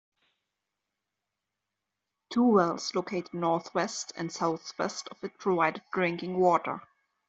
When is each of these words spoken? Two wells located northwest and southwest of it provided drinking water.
Two 2.31 2.43
wells 2.53 2.95
located 2.95 3.35
northwest 3.35 4.13
and 4.17 4.31
southwest 4.31 5.07
of 5.09 5.23
it 5.23 5.37
provided 5.37 5.83
drinking 5.93 6.39
water. 6.39 6.81